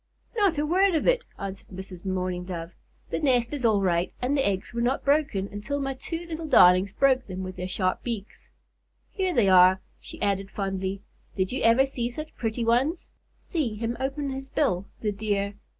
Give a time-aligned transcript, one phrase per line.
[0.35, 2.05] "Not a word of it," answered Mrs.
[2.05, 2.71] Mourning Dove.
[3.11, 6.47] "The nest is all right, and the eggs were not broken until my two little
[6.47, 8.49] darlings broke them with their sharp beaks."
[9.11, 11.03] "Here they are," she added, fondly.
[11.35, 13.09] "Did you ever see such pretty ones?
[13.41, 15.53] See him open his bill, the dear!